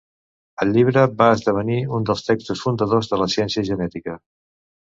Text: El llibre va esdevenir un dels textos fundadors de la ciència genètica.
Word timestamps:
El 0.63 0.71
llibre 0.77 1.03
va 1.19 1.27
esdevenir 1.33 1.77
un 1.99 2.09
dels 2.11 2.25
textos 2.31 2.65
fundadors 2.65 3.13
de 3.13 3.23
la 3.25 3.31
ciència 3.35 3.67
genètica. 3.73 4.21